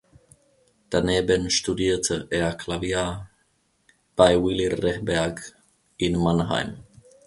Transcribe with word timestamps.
Daneben 0.89 1.51
studierte 1.51 2.25
er 2.31 2.55
Klavier 2.55 3.29
bei 4.15 4.35
Willy 4.41 4.65
Rehberg 4.65 5.55
in 5.97 6.17
Mannheim. 6.17 6.79